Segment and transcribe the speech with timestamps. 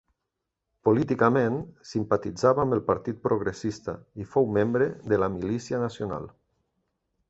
[0.87, 1.59] Políticament,
[1.91, 6.31] simpatitzava amb el Partit Progressista i fou membre de la Milícia Nacional.